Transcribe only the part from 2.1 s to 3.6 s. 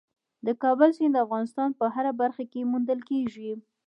برخه کې موندل کېږي.